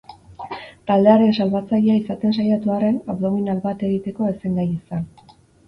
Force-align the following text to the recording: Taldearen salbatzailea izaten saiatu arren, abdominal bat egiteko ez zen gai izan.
Taldearen 0.91 1.35
salbatzailea 1.39 1.99
izaten 1.99 2.35
saiatu 2.39 2.73
arren, 2.77 2.99
abdominal 3.15 3.63
bat 3.69 3.87
egiteko 3.93 4.33
ez 4.33 4.35
zen 4.43 4.61
gai 4.61 4.69
izan. 4.75 5.09